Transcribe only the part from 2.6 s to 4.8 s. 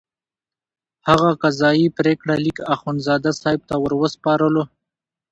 اخندزاده صاحب ته وروسپارلو.